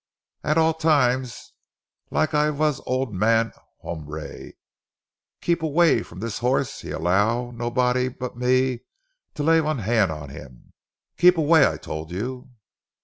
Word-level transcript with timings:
Act 0.43 0.57
all 0.57 0.73
time 0.73 1.27
lak 2.09 2.33
I 2.33 2.49
vas 2.49 2.77
von 2.77 2.83
ol' 2.87 3.05
man. 3.11 3.53
Humbre, 3.83 4.53
keep 5.41 5.61
away 5.61 6.01
from 6.01 6.21
dis 6.21 6.39
horse; 6.39 6.81
he 6.81 6.89
allow 6.89 7.51
nobody 7.51 8.07
but 8.07 8.35
me 8.35 8.79
to 9.35 9.43
lay 9.43 9.59
von 9.59 9.77
han' 9.77 10.09
on 10.09 10.29
him—keep 10.29 11.37
away, 11.37 11.67
I 11.67 11.77
tol' 11.77 12.11
you!" 12.11 12.49